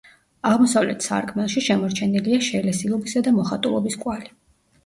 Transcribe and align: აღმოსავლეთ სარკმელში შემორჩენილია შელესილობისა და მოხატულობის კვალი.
აღმოსავლეთ 0.51 1.05
სარკმელში 1.07 1.63
შემორჩენილია 1.67 2.39
შელესილობისა 2.49 3.25
და 3.29 3.35
მოხატულობის 3.39 4.03
კვალი. 4.07 4.35